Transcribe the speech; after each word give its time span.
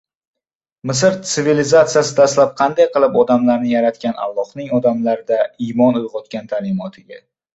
Misr 0.91 1.17
tsivilizatsiyasi 1.25 2.15
dastlab 2.19 2.55
qanday 2.61 2.89
qilib 2.95 3.19
olamlarni 3.23 3.75
yaratgan 3.75 4.17
Allohning 4.27 4.73
odamlarda 4.79 5.39
iymon 5.67 6.01
uyg‘otgan 6.03 6.53
ta’limotiga 6.55 7.23